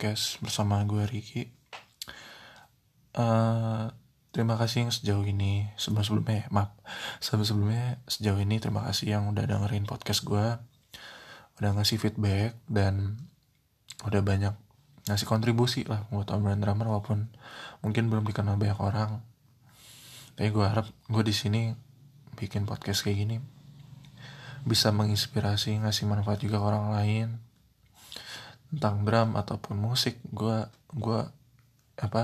[0.00, 1.52] podcast bersama gue Ricky.
[3.12, 3.92] Uh,
[4.32, 6.72] terima kasih yang sejauh ini sebelum sebelumnya maaf
[7.20, 10.56] sebelum sebelumnya sejauh ini terima kasih yang udah dengerin podcast gue,
[11.60, 13.20] udah ngasih feedback dan
[14.08, 14.56] udah banyak
[15.04, 17.28] ngasih kontribusi lah buat obrolan drama walaupun
[17.84, 19.20] mungkin belum dikenal banyak orang.
[20.32, 21.76] Tapi gue harap gue di sini
[22.40, 23.36] bikin podcast kayak gini
[24.64, 27.49] bisa menginspirasi ngasih manfaat juga ke orang lain
[28.70, 31.20] tentang drum ataupun musik gue gue
[32.00, 32.22] apa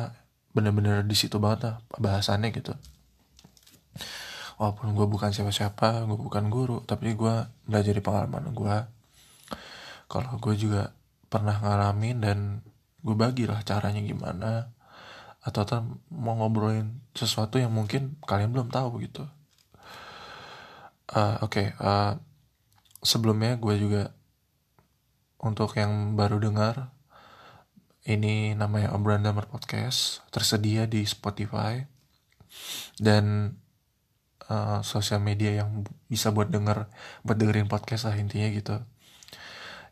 [0.55, 2.72] bener-bener di situ banget lah bahasannya gitu.
[4.56, 7.34] Walaupun gue bukan siapa-siapa gue bukan guru tapi gue
[7.69, 8.77] belajar dari pengalaman gue
[10.06, 10.94] kalau gue juga
[11.27, 12.39] pernah ngalamin dan
[13.02, 14.70] gue bagilah caranya gimana
[15.47, 19.27] atau tuh mau ngobrolin sesuatu yang mungkin kalian belum tahu gitu.
[21.06, 22.19] Uh, oke okay, uh,
[22.98, 24.11] sebelumnya gue juga
[25.37, 26.97] untuk yang baru dengar,
[28.06, 31.83] ini namanya Obrolan Damar Podcast, tersedia di Spotify
[33.03, 33.57] dan
[34.47, 36.87] uh, sosial media yang bisa buat denger,
[37.27, 38.77] buat dengerin podcast lah intinya gitu,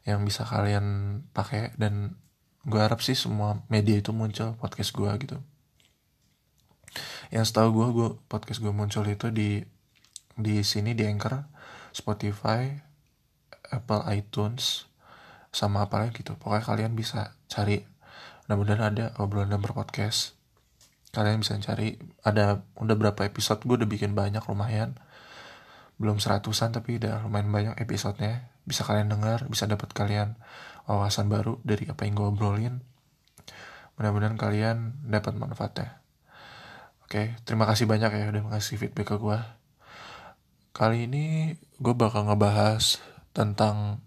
[0.06, 2.17] yang bisa kalian pakai dan
[2.65, 5.37] gue harap sih semua media itu muncul podcast gue gitu.
[7.34, 9.61] Yang setahu gue, gue podcast gue muncul itu di
[10.39, 11.47] di sini di Anchor,
[11.91, 12.70] Spotify,
[13.75, 14.87] Apple iTunes,
[15.55, 16.34] sama apa lagi gitu.
[16.34, 17.86] Pokoknya kalian bisa cari
[18.44, 20.34] mudah-mudahan ada obrolan dan berpodcast.
[21.14, 21.94] Kalian bisa cari
[22.27, 23.62] ada udah berapa episode?
[23.62, 24.98] Gue udah bikin banyak lumayan.
[25.94, 28.50] Belum seratusan tapi udah lumayan banyak episodenya.
[28.66, 30.34] Bisa kalian dengar bisa dapat kalian
[30.91, 32.82] wawasan baru dari apa yang gue obrolin.
[33.94, 36.03] Mudah-mudahan kalian dapat manfaatnya.
[37.06, 39.38] Oke terima kasih banyak ya udah ngasih feedback ke gue
[40.75, 42.98] kali ini gue bakal ngebahas
[43.31, 44.03] tentang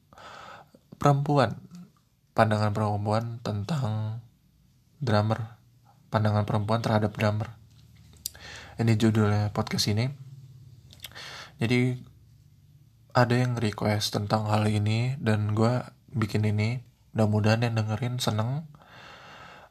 [0.97, 1.61] perempuan.
[2.33, 4.21] Pandangan perempuan tentang
[5.01, 5.57] drummer.
[6.09, 7.57] Pandangan perempuan terhadap drummer.
[8.77, 10.05] Ini judulnya podcast ini.
[11.57, 11.97] Jadi
[13.17, 15.81] ada yang request tentang hal ini dan gue
[16.13, 16.85] bikin ini.
[17.17, 18.69] Mudah-mudahan yang dengerin seneng.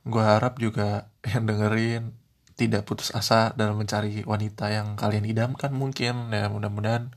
[0.02, 2.14] Gue harap juga yang dengerin
[2.56, 6.34] tidak putus asa dalam mencari wanita yang kalian idamkan mungkin.
[6.34, 7.14] Ya mudah-mudahan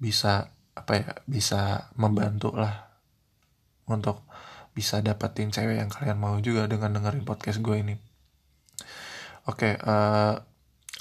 [0.00, 2.93] bisa apa ya bisa membantu lah
[3.86, 4.24] untuk
[4.74, 7.94] bisa dapetin cewek yang kalian mau juga dengan dengerin podcast gue ini.
[9.46, 10.34] Oke, okay, uh, eh,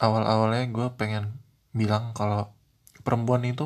[0.03, 1.41] awal-awalnya gue pengen
[1.73, 2.53] bilang kalau
[3.01, 3.65] perempuan itu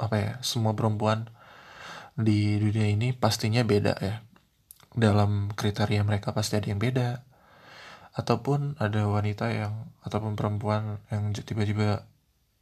[0.00, 1.30] apa ya, semua perempuan
[2.18, 4.26] di dunia ini pastinya beda ya.
[4.92, 7.22] Dalam kriteria mereka pasti ada yang beda.
[8.12, 12.04] Ataupun ada wanita yang ataupun perempuan yang tiba-tiba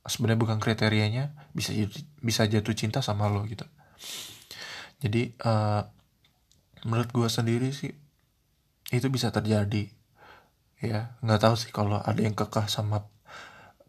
[0.07, 1.75] sebenarnya bukan kriterianya bisa
[2.23, 3.67] bisa jatuh cinta sama lo gitu
[5.01, 5.83] jadi uh,
[6.85, 7.93] menurut gue sendiri sih
[8.93, 9.89] itu bisa terjadi.
[10.81, 13.05] Ya nggak tahu sih kalau ada yang kekeh sama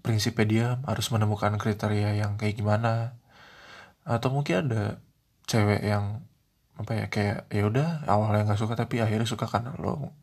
[0.03, 3.19] prinsipnya dia harus menemukan kriteria yang kayak gimana.
[4.07, 4.99] Atau mungkin ada
[5.47, 6.23] cewek yang
[6.79, 10.15] apa ya kayak ya udah awalnya nggak suka tapi akhirnya suka karena lo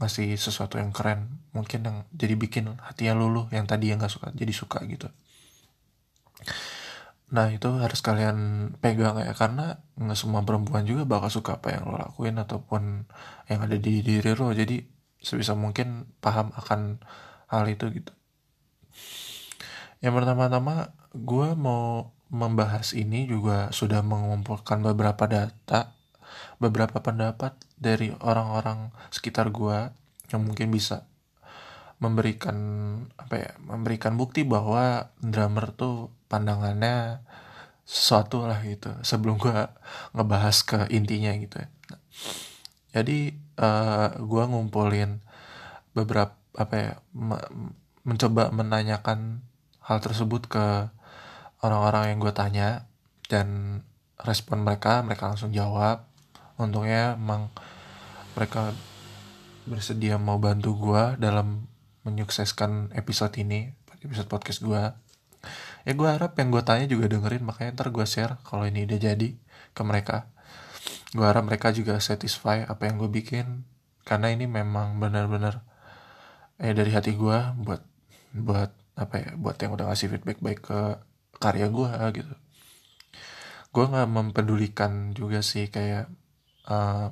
[0.00, 1.40] ngasih sesuatu yang keren.
[1.56, 5.08] Mungkin yang jadi bikin hatinya luluh yang tadi yang nggak suka jadi suka gitu
[7.30, 11.86] Nah itu harus kalian pegang ya karena nggak semua perempuan juga bakal suka apa yang
[11.86, 13.06] lo lakuin ataupun
[13.46, 14.82] yang ada di diri lo jadi
[15.22, 16.98] sebisa mungkin paham akan
[17.46, 18.12] hal itu gitu.
[20.00, 25.98] Yang pertama-tama gue mau membahas ini juga sudah mengumpulkan beberapa data,
[26.62, 29.90] beberapa pendapat dari orang-orang sekitar gue
[30.30, 31.10] yang mungkin bisa
[32.00, 32.56] memberikan
[33.20, 37.26] apa ya memberikan bukti bahwa drummer tuh pandangannya
[37.82, 39.50] sesuatu lah gitu sebelum gue
[40.14, 41.68] ngebahas ke intinya gitu ya.
[42.94, 45.18] Jadi uh, eh, gue ngumpulin
[45.90, 46.92] beberapa apa ya
[48.06, 49.42] mencoba menanyakan
[49.82, 50.66] hal tersebut ke
[51.66, 52.68] orang-orang yang gue tanya
[53.26, 53.80] dan
[54.22, 56.06] respon mereka mereka langsung jawab.
[56.62, 57.50] Untungnya emang
[58.38, 58.70] mereka
[59.66, 61.66] bersedia mau bantu gue dalam
[62.06, 64.82] menyukseskan episode ini episode podcast gue
[65.86, 69.00] ya gue harap yang gue tanya juga dengerin makanya ntar gue share kalau ini udah
[69.00, 69.28] jadi
[69.76, 70.28] ke mereka.
[71.16, 73.66] Gue harap mereka juga satisfy apa yang gue bikin
[74.04, 75.62] karena ini memang benar-benar
[76.60, 77.82] eh dari hati gue buat
[78.36, 80.80] buat apa ya buat yang udah ngasih feedback baik ke
[81.40, 81.90] karya gue
[82.20, 82.34] gitu.
[83.70, 86.10] Gue nggak mempedulikan juga sih kayak
[86.68, 87.06] eh,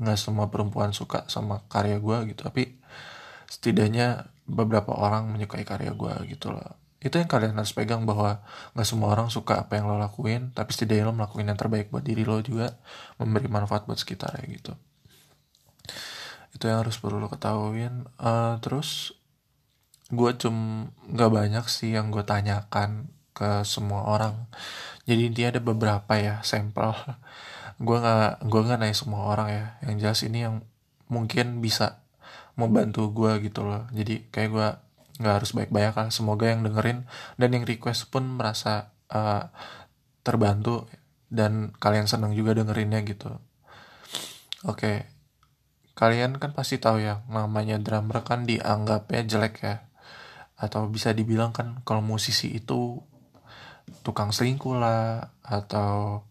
[0.00, 2.76] nggak uh, semua perempuan suka sama karya gue gitu tapi
[3.50, 8.42] setidaknya beberapa orang menyukai karya gue gitu loh itu yang kalian harus pegang bahwa
[8.74, 12.02] nggak semua orang suka apa yang lo lakuin tapi setidaknya lo melakukan yang terbaik buat
[12.02, 12.74] diri lo juga
[13.22, 14.72] memberi manfaat buat sekitar ya gitu.
[16.52, 18.08] Itu yang harus perlu lo ketahuin.
[18.18, 19.14] Uh, terus
[20.10, 24.48] gue cum nggak banyak sih yang gue tanyakan ke semua orang.
[25.04, 26.96] Jadi intinya ada beberapa ya sampel.
[27.86, 29.66] Gue nggak gue nggak nanya semua orang ya.
[29.84, 30.64] Yang jelas ini yang
[31.12, 32.00] mungkin bisa
[32.56, 33.84] membantu gue gitu loh.
[33.92, 34.68] Jadi kayak gue
[35.16, 37.08] nggak harus baik-baik lah semoga yang dengerin
[37.40, 39.48] dan yang request pun merasa uh,
[40.20, 40.84] terbantu
[41.32, 44.96] dan kalian senang juga dengerinnya gitu oke okay.
[45.96, 49.76] kalian kan pasti tahu ya namanya drummer kan dianggapnya jelek ya
[50.56, 53.00] atau bisa dibilang kan kalau musisi itu
[54.00, 56.24] tukang selingkuh lah atau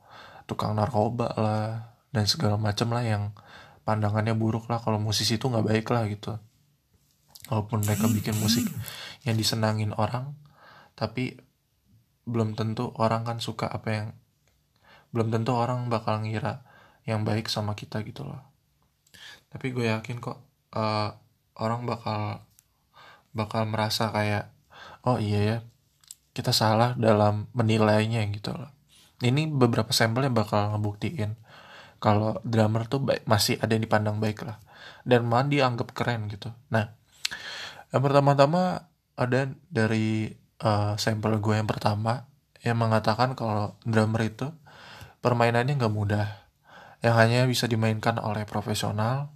[0.46, 1.66] tukang narkoba lah
[2.14, 3.24] dan segala macam lah yang
[3.86, 6.38] pandangannya buruk lah kalau musisi itu nggak baik lah gitu
[7.50, 8.66] walaupun mereka bikin musik
[9.28, 10.34] yang disenangin orang
[10.98, 11.38] tapi
[12.26, 14.08] belum tentu orang kan suka apa yang
[15.14, 16.66] belum tentu orang bakal ngira
[17.06, 18.42] yang baik sama kita gitu loh.
[19.48, 20.42] Tapi gue yakin kok
[20.74, 21.14] uh,
[21.62, 22.44] orang bakal
[23.32, 24.52] bakal merasa kayak
[25.06, 25.58] oh iya ya
[26.36, 28.74] kita salah dalam menilainya gitu loh.
[29.22, 31.40] Ini beberapa sampel yang bakal ngebuktiin
[32.04, 34.60] kalau drummer tuh baik, masih ada yang dipandang baik lah.
[35.08, 36.52] Dan malah dianggap keren gitu.
[36.74, 37.05] Nah
[37.96, 42.28] yang pertama-tama ada dari uh, sampel gue yang pertama
[42.66, 44.50] yang mengatakan kalau drummer itu
[45.22, 46.28] permainannya nggak mudah.
[47.00, 49.30] Yang hanya bisa dimainkan oleh profesional.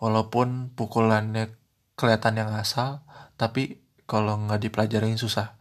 [0.00, 1.56] Walaupun pukulannya
[1.96, 3.04] kelihatan yang asal
[3.36, 5.56] tapi kalau nggak dipelajarin susah.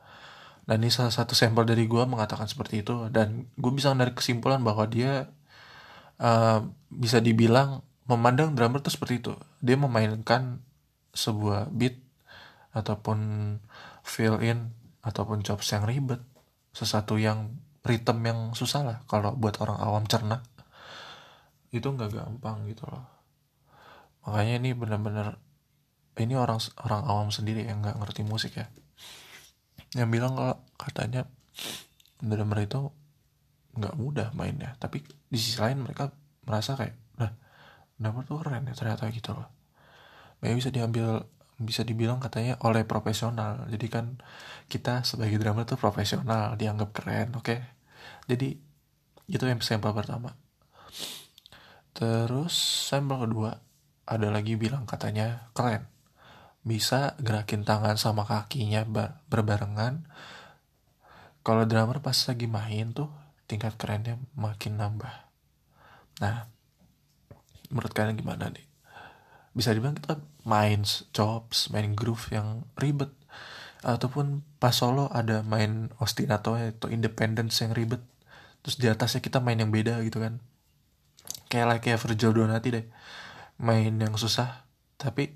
[0.67, 3.07] Dan ini salah satu sampel dari gue mengatakan seperti itu.
[3.09, 5.31] Dan gue bisa dari kesimpulan bahwa dia
[6.19, 6.59] uh,
[6.91, 9.33] bisa dibilang memandang drummer tuh seperti itu.
[9.61, 10.65] Dia memainkan
[11.13, 12.01] sebuah beat
[12.73, 13.19] ataupun
[14.01, 14.73] fill in
[15.05, 16.21] ataupun chops yang ribet
[16.73, 17.53] sesuatu yang
[17.85, 20.41] ritme yang susah lah kalau buat orang awam cerna.
[21.69, 23.05] Itu nggak gampang gitu loh.
[24.25, 25.37] Makanya ini benar-benar
[26.17, 28.67] ini orang orang awam sendiri yang nggak ngerti musik ya.
[29.93, 31.29] Yang bilang kalau katanya
[32.19, 32.89] drummer itu
[33.79, 36.11] nggak mudah mainnya tapi di sisi lain mereka
[36.43, 36.97] merasa kayak
[37.99, 39.47] Dapur tuh keren ya ternyata gitu loh.
[40.39, 41.07] Makanya bisa diambil
[41.59, 43.67] bisa dibilang katanya oleh profesional.
[43.67, 44.15] Jadi kan
[44.71, 47.45] kita sebagai drummer tuh profesional dianggap keren oke?
[47.45, 47.59] Okay?
[48.29, 48.55] jadi
[49.29, 50.33] itu yang sampel pertama.
[51.91, 52.55] Terus
[52.87, 53.59] sampel kedua
[54.07, 55.85] ada lagi bilang katanya keren.
[56.63, 60.07] Bisa gerakin tangan sama kakinya ber berbarengan.
[61.43, 63.11] Kalau drummer pas lagi main tuh
[63.49, 65.15] tingkat kerennya makin nambah.
[66.23, 66.58] Nah
[67.69, 68.65] menurut kalian gimana nih?
[69.53, 70.81] Bisa dibilang kita main
[71.13, 73.13] chops main groove yang ribet
[73.85, 78.03] ataupun pas solo ada main ostinato atau independence yang ribet
[78.59, 80.41] terus di atasnya kita main yang beda gitu kan.
[81.47, 82.85] Kayak kayak Virgil Donati deh
[83.59, 84.67] main yang susah
[84.99, 85.31] tapi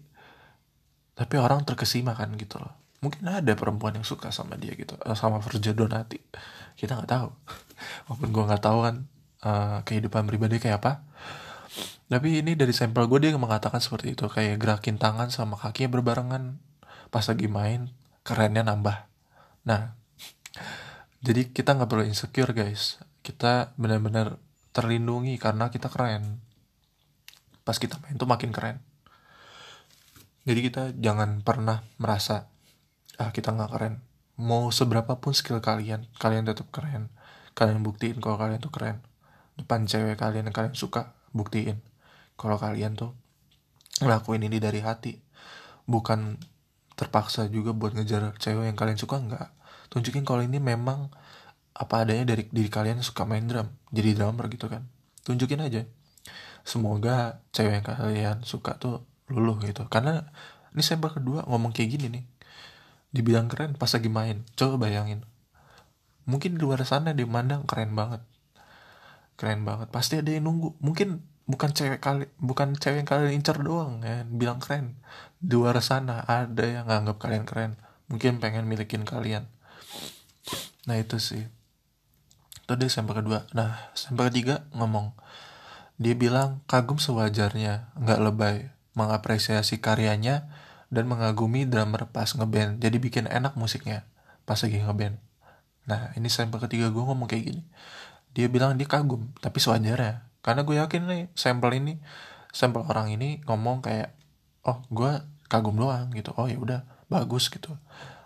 [1.13, 2.73] tapi orang terkesima kan gitu loh.
[3.03, 6.19] Mungkin ada perempuan yang suka sama dia gitu eh, sama Virgil Donati.
[6.75, 7.29] Kita nggak tahu.
[8.09, 8.95] Walaupun gue nggak tahu kan
[9.43, 11.03] uh, kehidupan pribadi kayak apa
[12.13, 16.61] tapi ini dari sampel gue dia mengatakan seperti itu kayak gerakin tangan sama kakinya berbarengan.
[17.09, 17.89] Pas lagi main
[18.21, 19.09] kerennya nambah.
[19.65, 19.97] Nah
[21.25, 23.01] jadi kita nggak perlu insecure guys.
[23.25, 24.37] Kita benar-benar
[24.77, 26.37] terlindungi karena kita keren.
[27.65, 28.77] Pas kita main tuh makin keren.
[30.45, 32.45] Jadi kita jangan pernah merasa
[33.17, 34.05] ah kita nggak keren.
[34.37, 37.09] Mau seberapa pun skill kalian kalian tetap keren.
[37.57, 39.01] Kalian buktiin kalau kalian tuh keren.
[39.57, 41.92] Depan cewek kalian yang kalian suka buktiin
[42.43, 43.15] kalau kalian tuh
[44.03, 45.23] ngelakuin ini dari hati
[45.87, 46.35] bukan
[46.99, 49.47] terpaksa juga buat ngejar cewek yang kalian suka nggak
[49.87, 51.07] tunjukin kalau ini memang
[51.73, 54.89] apa adanya dari diri kalian suka main drum jadi drummer gitu kan.
[55.21, 55.85] Tunjukin aja.
[56.65, 59.85] Semoga cewek yang kalian suka tuh luluh gitu.
[59.87, 60.25] Karena
[60.73, 62.23] ini sampel kedua ngomong kayak gini nih.
[63.13, 64.41] Dibilang keren pas lagi main.
[64.57, 65.21] Coba bayangin.
[66.25, 68.25] Mungkin di luar sana dia mandang keren banget.
[69.37, 69.93] Keren banget.
[69.93, 70.73] Pasti ada yang nunggu.
[70.81, 74.23] Mungkin bukan cewek kali bukan cewek yang kalian incer doang ya.
[74.27, 74.99] Bilang keren.
[75.43, 77.71] Di luar sana ada yang nganggap kalian keren.
[78.07, 79.47] Mungkin pengen milikin kalian.
[80.87, 81.43] Nah itu sih.
[82.63, 83.47] Itu dia sampel kedua.
[83.51, 85.15] Nah sampel ketiga ngomong.
[85.99, 90.47] Dia bilang kagum sewajarnya nggak lebay mengapresiasi karyanya
[90.93, 92.79] dan mengagumi drummer pas ngeband.
[92.79, 94.07] Jadi bikin enak musiknya
[94.47, 95.19] pas lagi ngeband.
[95.89, 97.63] Nah ini sampel ketiga gue ngomong kayak gini.
[98.33, 101.97] Dia bilang dia kagum tapi sewajarnya karena gue yakin nih sampel ini
[102.53, 104.13] sampel orang ini ngomong kayak
[104.67, 105.11] oh gue
[105.47, 106.35] kagum doang gitu.
[106.35, 107.73] Oh ya udah bagus gitu.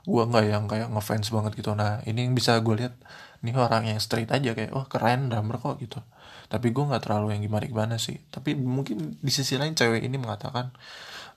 [0.08, 1.78] Gue nggak yang kayak ngefans banget gitu.
[1.78, 2.96] Nah ini yang bisa gue lihat
[3.44, 6.00] ini orang yang straight aja kayak oh, keren drummer kok gitu.
[6.48, 8.18] Tapi gue nggak terlalu yang gimana gimana sih.
[8.32, 10.72] Tapi mungkin di sisi lain cewek ini mengatakan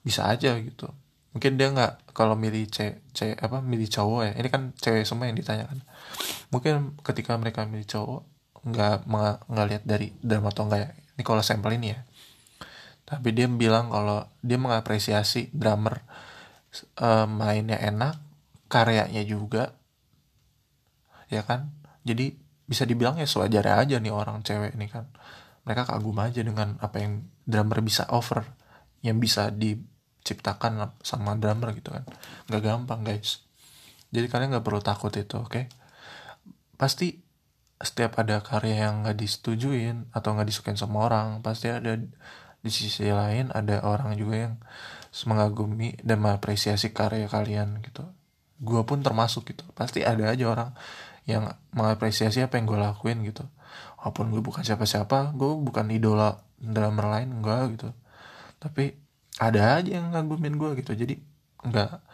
[0.01, 0.89] bisa aja gitu.
[1.31, 4.33] Mungkin dia nggak kalau milih c c apa milih cowok ya.
[4.39, 5.83] Ini kan cewek semua yang ditanyakan.
[6.55, 8.23] Mungkin ketika mereka milih cowok
[8.65, 9.09] nggak
[9.49, 12.01] nggak lihat dari drama atau enggak ya ini kalau sampel ini ya.
[13.05, 16.01] Tapi dia bilang kalau dia mengapresiasi drummer
[17.03, 18.17] uh, mainnya enak
[18.71, 19.77] karyanya juga
[21.29, 21.75] ya kan?
[22.07, 25.11] Jadi bisa dibilang ya sewajar aja nih orang cewek ini kan.
[25.69, 28.47] Mereka kagum aja dengan apa yang drummer bisa offer
[29.05, 32.07] yang bisa diciptakan sama drummer gitu kan.
[32.49, 33.43] Nggak gampang guys.
[34.09, 35.51] Jadi kalian nggak perlu takut itu oke?
[35.51, 35.65] Okay?
[36.81, 37.21] pasti
[37.81, 41.97] setiap ada karya yang nggak disetujuin atau nggak disukain sama orang pasti ada
[42.61, 44.55] di sisi lain ada orang juga yang
[45.25, 48.05] mengagumi dan mengapresiasi karya kalian gitu.
[48.61, 49.65] Gue pun termasuk gitu.
[49.73, 50.71] Pasti ada aja orang
[51.25, 53.43] yang mengapresiasi apa yang gue lakuin gitu.
[53.99, 57.89] Walaupun gue bukan siapa-siapa gue bukan idola drummer lain enggak gitu.
[58.61, 58.93] Tapi
[59.41, 60.93] ada aja yang ngagumin gue gitu.
[60.93, 61.17] Jadi
[61.65, 62.05] enggak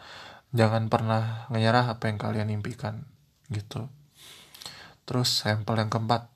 [0.55, 3.03] jangan pernah menyerah apa yang kalian impikan
[3.51, 3.91] gitu
[5.07, 6.27] terus sampel yang keempat.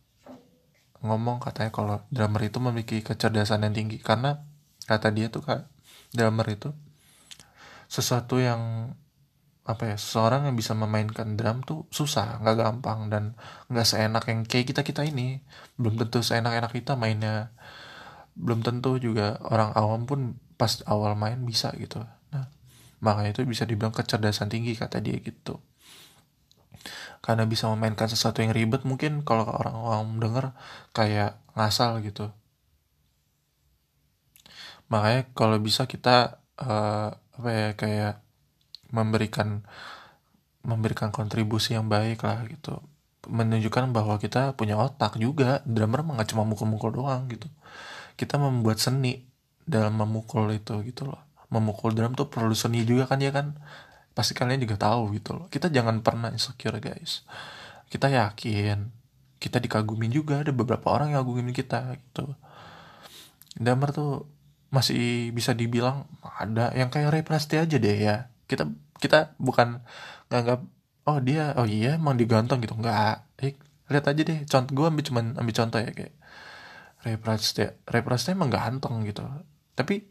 [1.03, 3.99] Ngomong katanya kalau drummer itu memiliki kecerdasan yang tinggi.
[3.99, 4.39] Karena
[4.87, 5.67] kata dia tuh kak
[6.15, 6.71] drummer itu
[7.91, 8.95] sesuatu yang
[9.61, 13.37] apa ya seseorang yang bisa memainkan drum tuh susah nggak gampang dan
[13.69, 15.43] nggak seenak yang kayak kita kita ini.
[15.75, 17.51] Belum tentu seenak enak kita mainnya.
[18.39, 21.99] Belum tentu juga orang awam pun pas awal main bisa gitu.
[22.31, 22.47] Nah
[23.03, 25.59] makanya itu bisa dibilang kecerdasan tinggi kata dia gitu
[27.21, 30.45] karena bisa memainkan sesuatu yang ribet mungkin kalau orang orang denger
[30.91, 32.33] kayak ngasal gitu.
[34.89, 38.13] Makanya kalau bisa kita uh, apa ya kayak
[38.91, 39.63] memberikan
[40.65, 42.81] memberikan kontribusi yang baik lah gitu.
[43.29, 45.61] Menunjukkan bahwa kita punya otak juga.
[45.63, 47.47] Drummer nggak cuma mukul-mukul doang gitu.
[48.17, 49.21] Kita membuat seni
[49.63, 51.21] dalam memukul itu gitu loh.
[51.53, 53.55] Memukul drum tuh perlu seni juga kan ya kan
[54.11, 55.45] pasti kalian juga tahu gitu loh.
[55.47, 57.23] Kita jangan pernah insecure guys.
[57.87, 59.01] Kita yakin
[59.41, 62.37] kita dikagumin juga ada beberapa orang yang ngagumin kita gitu.
[63.57, 64.29] Damar tuh
[64.71, 68.29] masih bisa dibilang ada yang kayak Ray Prasti aja deh ya.
[68.45, 68.69] Kita
[69.01, 69.81] kita bukan
[70.29, 70.61] nganggap
[71.09, 72.77] oh dia oh iya emang diganteng gitu.
[72.77, 73.25] Nggak.
[73.41, 73.57] Eh,
[73.89, 76.13] lihat aja deh contoh gue ambil cuman ambil contoh ya kayak
[77.01, 79.25] Ray Prasti Ray Prasti emang ganteng gitu.
[79.73, 80.05] Tapi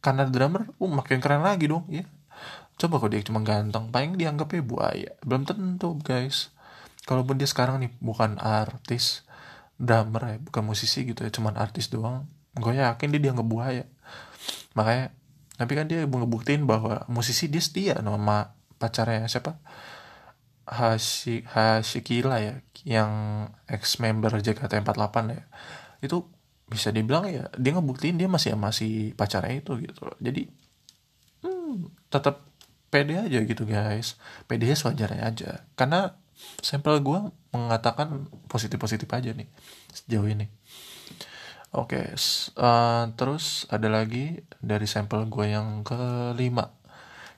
[0.00, 2.08] karena drummer uh makin keren lagi dong ya
[2.80, 5.12] coba kok dia cuma ganteng paling dianggapnya buaya.
[5.20, 6.48] Belum tentu guys.
[7.04, 9.28] Kalaupun dia sekarang nih bukan artis
[9.80, 13.84] drummer ya bukan musisi gitu ya cuman artis doang gue yakin dia dianggap buaya.
[14.72, 15.12] Makanya
[15.60, 19.60] tapi kan dia ngebuktiin bahwa musisi dia setia nama pacarnya siapa?
[20.64, 22.54] Hashi Hashikila ya
[22.86, 23.12] yang
[23.68, 25.44] ex member JKT48 ya.
[26.00, 26.32] Itu
[26.70, 30.46] bisa dibilang ya dia ngebuktiin dia masih masih pacarnya itu gitu jadi
[31.42, 32.46] hmm, tetap
[32.90, 34.18] pede aja gitu guys.
[34.50, 35.50] Pede sewajarnya aja.
[35.78, 36.18] Karena
[36.60, 37.20] sampel gue
[37.54, 39.48] mengatakan positif positif aja nih
[39.94, 40.46] sejauh ini.
[41.70, 42.18] Oke okay,
[42.58, 46.74] uh, terus ada lagi dari sampel gue yang kelima.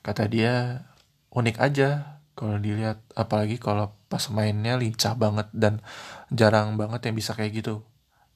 [0.00, 0.88] Kata dia
[1.36, 5.84] unik aja kalau dilihat apalagi kalau pas mainnya lincah banget dan
[6.32, 7.84] jarang banget yang bisa kayak gitu.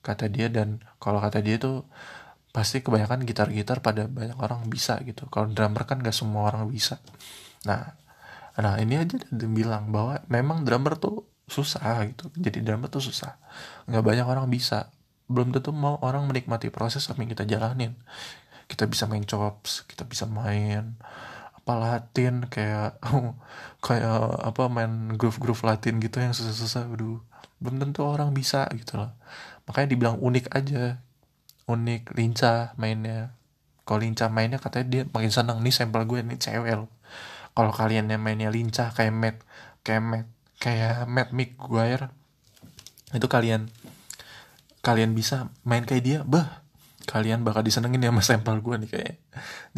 [0.05, 1.89] Kata dia dan kalau kata dia tuh
[2.57, 5.29] pasti kebanyakan gitar-gitar pada banyak orang bisa gitu.
[5.29, 6.97] Kalau drummer kan gak semua orang bisa.
[7.69, 7.93] Nah
[8.57, 12.33] nah ini aja dia bilang bahwa memang drummer tuh susah gitu.
[12.33, 13.37] Jadi drummer tuh susah.
[13.85, 14.89] Nggak banyak orang bisa.
[15.29, 17.93] Belum tentu mau orang menikmati proses apa yang kita jalanin.
[18.65, 20.97] Kita bisa main chops kita bisa main
[21.53, 22.97] apa latin kayak
[23.85, 24.17] kayak
[24.49, 26.89] apa main groove groove latin gitu yang susah-susah.
[26.89, 27.21] Aduh
[27.61, 29.13] belum tentu orang bisa gitu loh.
[29.69, 31.05] Makanya dibilang unik aja
[31.67, 33.35] unik lincah mainnya.
[33.87, 35.63] Kalau lincah mainnya katanya dia makin seneng.
[35.63, 36.87] Nih sampel gue nih cewek.
[37.57, 39.37] Kalau kalian yang mainnya lincah kayak Matt
[39.87, 40.27] kayak Matt
[40.59, 42.11] kayak Matt Mcguire
[43.15, 43.71] itu kalian
[44.83, 46.63] kalian bisa main kayak dia bah
[47.07, 49.15] kalian bakal disenengin ya sama sampel gue nih kayak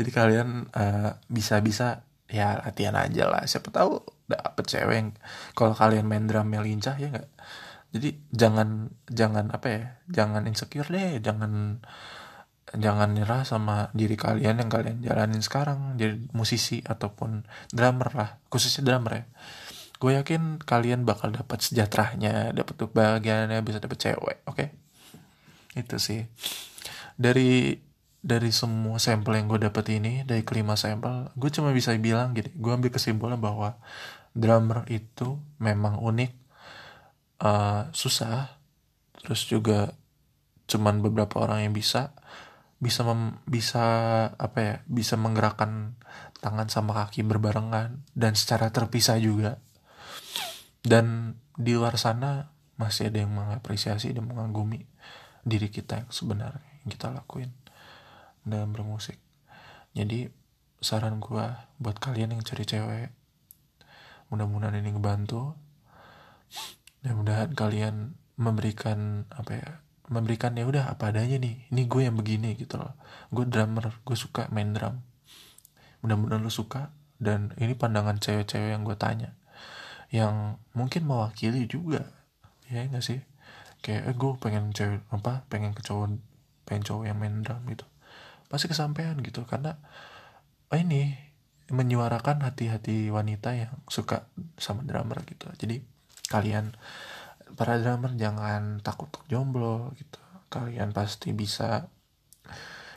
[0.01, 3.45] jadi kalian uh, bisa-bisa ya latihan aja lah.
[3.45, 5.09] Siapa tahu dapet cewek yang
[5.53, 7.29] kalau kalian main drumnya lincah ya nggak
[7.89, 11.81] jadi jangan jangan apa ya jangan insecure deh jangan
[12.77, 15.97] jangan nyerah sama diri kalian yang kalian jalanin sekarang.
[15.97, 19.25] Jadi musisi ataupun drummer lah khususnya drummer ya.
[19.99, 24.57] Gue yakin kalian bakal dapat sejahteranya dapat kebahagiaannya bisa dapat cewek oke?
[24.57, 24.69] Okay?
[25.77, 26.27] itu sih.
[27.15, 27.79] Dari
[28.19, 32.51] dari semua sampel yang gue dapet ini dari kelima sampel gue cuma bisa bilang gini
[32.51, 33.79] gue ambil kesimpulan bahwa
[34.35, 36.48] drummer itu memang unik
[37.43, 38.59] uh, susah.
[39.19, 39.93] Terus juga
[40.69, 42.13] cuman beberapa orang yang bisa
[42.79, 43.83] bisa mem, bisa
[44.39, 45.99] apa ya bisa menggerakkan
[46.39, 49.59] tangan sama kaki berbarengan dan secara terpisah juga.
[50.79, 54.87] Dan di luar sana masih ada yang mengapresiasi dan mengagumi
[55.43, 57.51] diri kita yang sebenarnya yang kita lakuin
[58.47, 59.19] dalam bermusik.
[59.99, 60.31] Jadi
[60.79, 61.47] saran gue
[61.83, 63.11] buat kalian yang cari cewek
[64.31, 65.59] mudah-mudahan ini ngebantu
[67.03, 69.71] mudah-mudahan kalian memberikan apa ya
[70.09, 72.97] memberikan ya udah apa adanya nih ini gue yang begini gitu loh.
[73.29, 75.05] Gue drummer gue suka main drum.
[76.01, 76.91] Mudah-mudahan lo suka
[77.21, 79.35] dan ini pandangan cewek-cewek yang gue tanya
[80.09, 82.09] yang mungkin mewakili juga
[82.73, 83.21] ya enggak sih?
[83.85, 86.17] Kayak eh, gue pengen cewek apa pengen ke cowok
[86.65, 87.85] pengen cowok yang main drum gitu.
[88.49, 89.77] Pasti kesampaian gitu karena
[90.73, 91.13] oh ini
[91.69, 94.25] menyuarakan hati-hati wanita yang suka
[94.57, 95.53] sama drummer gitu.
[95.61, 95.85] Jadi
[96.29, 96.77] kalian
[97.57, 100.21] para drummer jangan takut jomblo gitu.
[100.53, 101.89] Kalian pasti bisa.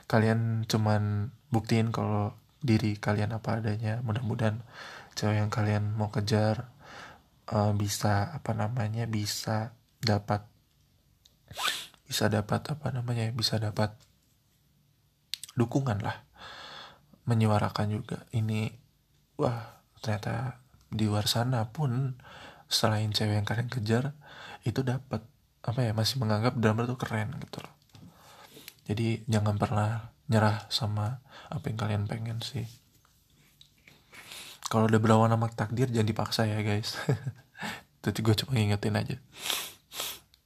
[0.08, 4.04] Kalian cuman buktiin kalau diri kalian apa adanya.
[4.04, 4.60] Mudah-mudahan
[5.16, 6.72] cewek yang kalian mau kejar
[7.52, 10.48] uh, bisa apa namanya bisa dapat
[12.08, 13.96] bisa dapat apa namanya bisa dapat
[15.56, 16.28] dukungan lah.
[17.28, 18.28] Menyuarakan juga.
[18.36, 18.72] Ini
[19.40, 20.60] wah ternyata
[20.92, 22.20] di luar sana pun
[22.72, 24.16] selain cewek yang kalian kejar
[24.64, 25.20] itu dapat
[25.62, 27.76] apa ya masih menganggap drummer tuh keren gitu loh.
[28.88, 31.20] Jadi jangan pernah nyerah sama
[31.52, 32.66] apa yang kalian pengen sih.
[34.72, 36.96] Kalau udah berlawan sama takdir jangan dipaksa ya guys.
[38.02, 39.18] Itu gue cuma ngingetin aja.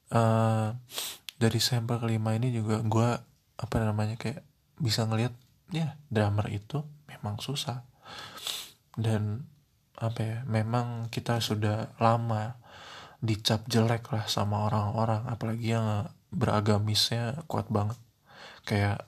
[0.10, 0.76] Uh,
[1.38, 3.10] dari sampel kelima ini juga gue
[3.56, 4.44] apa namanya kayak
[4.82, 5.32] bisa ngelihat
[5.72, 7.88] ya drummer itu memang susah.
[8.98, 9.48] Dan
[9.96, 12.60] apa ya memang kita sudah lama
[13.24, 17.98] dicap jelek lah sama orang-orang apalagi yang beragamisnya kuat banget.
[18.68, 19.08] Kayak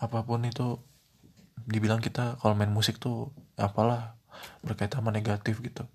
[0.00, 0.80] apa pun itu
[1.68, 4.18] dibilang kita kalau main musik tuh apalah
[4.64, 5.86] berkaitan sama negatif gitu.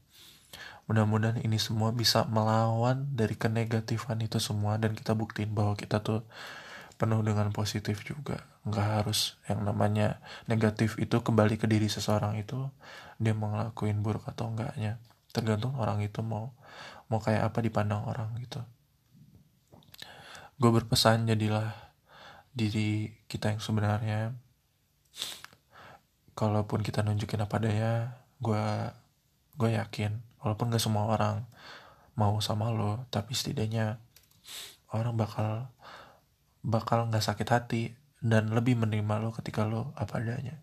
[0.88, 6.24] Mudah-mudahan ini semua bisa melawan dari kenegatifan itu semua dan kita buktiin bahwa kita tuh
[6.96, 12.68] penuh dengan positif juga nggak harus yang namanya negatif itu kembali ke diri seseorang itu
[13.18, 15.00] dia mau ngelakuin buruk atau enggaknya.
[15.32, 16.54] Tergantung orang itu mau
[17.08, 18.60] mau kayak apa dipandang orang gitu.
[20.60, 21.72] Gue berpesan jadilah
[22.52, 24.36] diri kita yang sebenarnya.
[26.38, 28.66] Kalaupun kita nunjukin apa daya gue
[29.58, 31.50] gue yakin walaupun gak semua orang
[32.14, 33.98] mau sama lo tapi setidaknya
[34.94, 35.70] orang bakal
[36.62, 37.84] bakal nggak sakit hati
[38.22, 40.58] dan lebih menerima lo ketika lo apa adanya.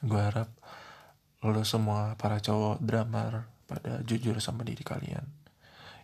[0.00, 0.48] Gue harap
[1.44, 5.24] lo semua para cowok drummer pada jujur sama diri kalian.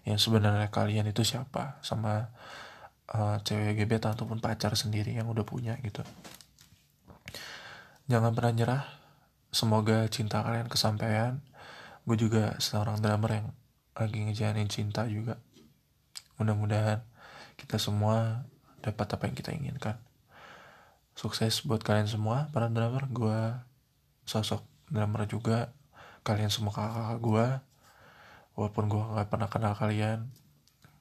[0.04, 1.80] Yang sebenarnya kalian itu siapa?
[1.80, 2.28] Sama
[3.12, 6.04] uh, cewek gebetan ataupun pacar sendiri yang udah punya gitu.
[8.09, 8.85] Jangan pernah nyerah.
[9.50, 11.40] Semoga cinta kalian kesampaian.
[12.04, 13.48] Gue juga seorang drummer yang
[13.96, 15.40] lagi ngejalanin cinta juga.
[16.37, 17.04] Mudah-mudahan
[17.61, 18.48] kita semua
[18.80, 20.10] dapat apa yang kita inginkan
[21.20, 23.04] sukses buat kalian semua para drummer.
[23.12, 23.52] Gue
[24.24, 25.76] sosok drummer juga.
[26.24, 27.46] Kalian semua kakak-kakak gue
[28.56, 30.33] walaupun gue nggak pernah kenal kalian.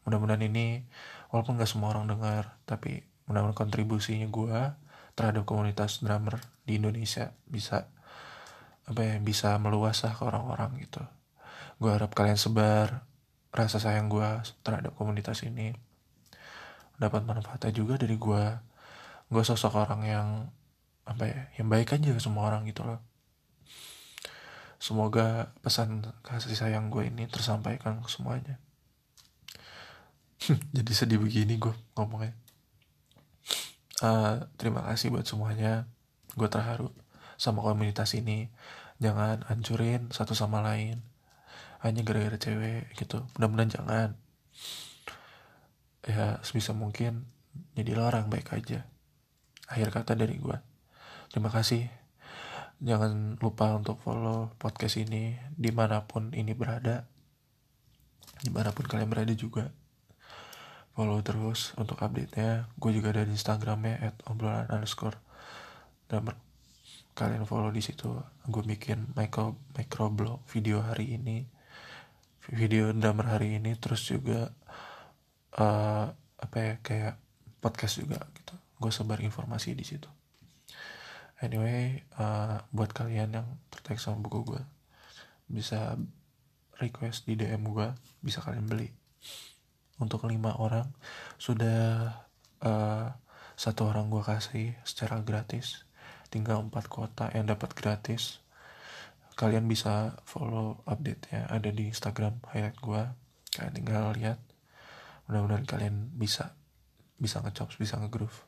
[0.03, 0.83] Mudah-mudahan ini
[1.31, 4.59] walaupun gak semua orang dengar tapi mudah-mudahan kontribusinya gue
[5.15, 7.87] terhadap komunitas drummer di Indonesia bisa
[8.89, 11.03] apa ya bisa meluas lah ke orang-orang gitu.
[11.79, 13.07] Gue harap kalian sebar
[13.55, 14.27] rasa sayang gue
[14.67, 15.71] terhadap komunitas ini.
[16.99, 18.68] Dapat manfaatnya juga dari gue
[19.29, 20.27] gue sosok orang yang
[21.05, 23.01] apa ya yang baik aja ke semua orang gitu loh.
[24.81, 28.57] Semoga pesan kasih sayang gue ini tersampaikan ke semuanya.
[30.75, 32.33] Jadi sedih begini gue ngomongnya.
[33.99, 35.85] Uh, terima kasih buat semuanya.
[36.33, 36.89] Gue terharu
[37.35, 38.49] sama komunitas ini.
[39.03, 41.03] Jangan hancurin satu sama lain.
[41.83, 43.27] Hanya gara-gara cewek gitu.
[43.35, 44.09] Mudah-mudahan jangan.
[46.07, 47.27] Ya sebisa mungkin
[47.75, 48.87] jadi orang baik aja
[49.69, 50.57] akhir kata dari gue
[51.29, 51.85] terima kasih.
[52.81, 57.05] Jangan lupa untuk follow podcast ini di mana pun ini berada.
[58.41, 59.69] Di mana pun kalian berada juga.
[60.97, 65.15] Follow terus untuk update nya gue juga ada di instagramnya at obrolan underscore
[66.09, 66.27] dan
[67.13, 68.09] kalian follow di situ.
[68.49, 71.45] Gue bikin micro micro blog video hari ini.
[72.49, 74.49] Video drummer hari ini terus juga
[75.61, 77.15] uh, apa ya kayak
[77.61, 80.07] podcast juga gitu gue sebar informasi di situ.
[81.43, 84.63] Anyway uh, buat kalian yang tertarik sama buku gue
[85.51, 85.95] bisa
[86.79, 87.91] request di DM gue
[88.23, 88.87] bisa kalian beli.
[89.99, 90.87] Untuk lima orang
[91.35, 92.15] sudah
[92.63, 93.07] uh,
[93.59, 95.83] satu orang gue kasih secara gratis.
[96.31, 98.39] Tinggal empat kota yang dapat gratis.
[99.35, 103.01] Kalian bisa follow update ya ada di Instagram highlight gue
[103.59, 104.39] kalian tinggal lihat.
[105.27, 106.55] Mudah-mudahan kalian bisa
[107.19, 108.47] bisa ngechops bisa ngegroove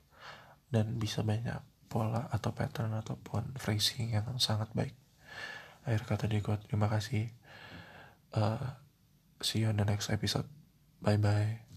[0.72, 1.60] dan bisa banyak
[1.92, 4.96] pola atau pattern ataupun phrasing yang sangat baik.
[5.84, 7.28] Akhir kata di terima kasih.
[8.32, 8.80] Uh,
[9.44, 10.48] see you on the next episode.
[11.04, 11.71] Bye bye